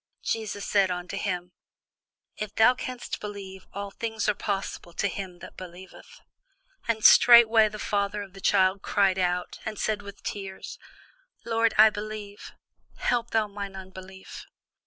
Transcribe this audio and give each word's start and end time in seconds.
Jesus 0.23 0.65
said 0.65 0.89
unto 0.89 1.15
him, 1.15 1.51
If 2.35 2.55
thou 2.55 2.73
canst 2.73 3.19
believe, 3.19 3.67
all 3.71 3.91
things 3.91 4.27
are 4.27 4.33
possible 4.33 4.93
to 4.93 5.07
him 5.07 5.37
that 5.41 5.55
believeth. 5.55 6.21
And 6.87 7.05
straightway 7.05 7.69
the 7.69 7.77
father 7.77 8.23
of 8.23 8.33
the 8.33 8.41
child 8.41 8.81
cried 8.81 9.19
out, 9.19 9.59
and 9.63 9.77
said 9.77 10.01
with 10.01 10.23
tears, 10.23 10.79
Lord, 11.45 11.75
I 11.77 11.91
believe; 11.91 12.51
help 12.95 13.29
thou 13.29 13.47
mine 13.47 13.75
unbelief. 13.75 14.47